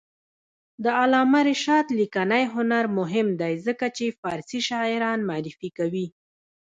[0.83, 6.07] د علامه رشاد لیکنی هنر مهم دی ځکه چې فارسي شاعران معرفي کوي.